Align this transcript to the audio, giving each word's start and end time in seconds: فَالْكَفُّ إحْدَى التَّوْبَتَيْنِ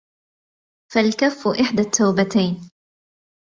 فَالْكَفُّ 0.93 1.47
إحْدَى 1.47 1.81
التَّوْبَتَيْنِ 1.81 2.71